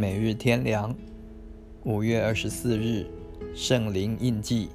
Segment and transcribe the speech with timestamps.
[0.00, 0.96] 每日天良，
[1.84, 3.04] 五月二十四日，
[3.54, 4.70] 圣灵印记。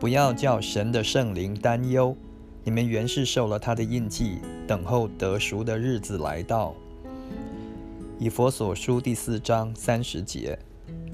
[0.00, 2.16] 不要叫神的圣灵担忧，
[2.64, 6.74] 你们原是受了他的印记，等候得赎的日子来到。
[8.18, 10.58] 以佛所书第四章三十节，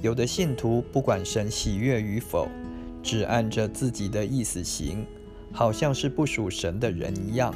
[0.00, 2.48] 有的信徒不管神喜悦与否，
[3.02, 5.04] 只按着自己的意思行，
[5.52, 7.54] 好像是不属神的人一样。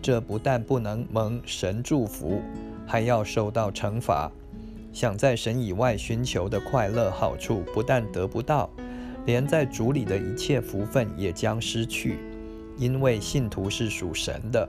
[0.00, 2.40] 这不但不能蒙神祝福，
[2.86, 4.30] 还要受到惩罚。
[4.94, 8.70] 想在神以外寻求的快乐好处，不但得不到，
[9.26, 12.20] 连在主里的一切福分也将失去。
[12.78, 14.68] 因为信徒是属神的，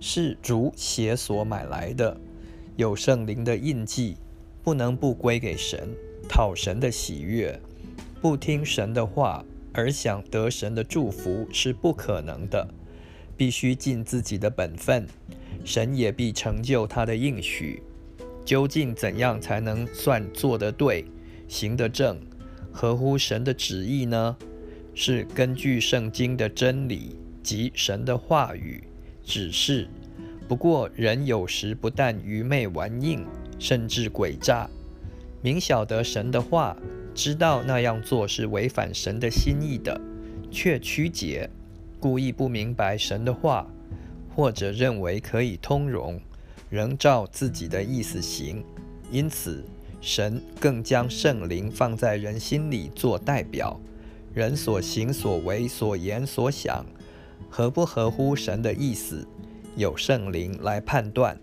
[0.00, 2.16] 是主血所买来的，
[2.76, 4.16] 有圣灵的印记，
[4.62, 5.88] 不能不归给神，
[6.28, 7.60] 讨神的喜悦。
[8.22, 12.68] 不听神的话而想得神的祝福是不可能的，
[13.36, 15.06] 必须尽自己的本分，
[15.64, 17.82] 神也必成就他的应许。
[18.44, 21.04] 究竟怎样才能算做得对、
[21.48, 22.20] 行得正、
[22.72, 24.36] 合乎神的旨意呢？
[24.94, 28.84] 是根据圣经的真理及神的话语
[29.24, 29.88] 指示。
[30.46, 33.26] 不过人有时不但愚昧顽硬，
[33.58, 34.68] 甚至诡诈。
[35.42, 36.76] 明晓得神的话，
[37.14, 40.00] 知道那样做是违反神的心意的，
[40.50, 41.48] 却曲解，
[41.98, 43.66] 故意不明白神的话，
[44.34, 46.20] 或者认为可以通融。
[46.74, 48.64] 仍照自己的意思行，
[49.08, 49.64] 因此
[50.00, 53.78] 神更将圣灵放在人心里做代表。
[54.32, 56.84] 人所行所为所言所想，
[57.48, 59.24] 合不合乎神的意思，
[59.76, 61.38] 有圣灵来判断。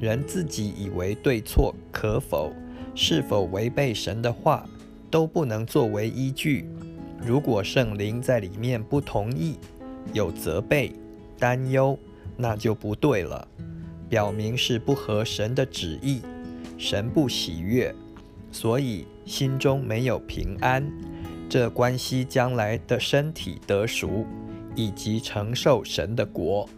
[0.00, 2.52] 人自己以为对错可否，
[2.92, 4.68] 是否违背神的话，
[5.08, 6.68] 都不能作为依据。
[7.24, 9.60] 如果圣灵在里面不同意，
[10.12, 10.92] 有责备、
[11.38, 11.96] 担忧，
[12.36, 13.46] 那就不对了。
[14.08, 16.20] 表明是不合神的旨意，
[16.78, 17.94] 神不喜悦，
[18.52, 20.86] 所以心中没有平安。
[21.48, 24.26] 这关系将来的身体得赎，
[24.74, 26.68] 以及承受神的国。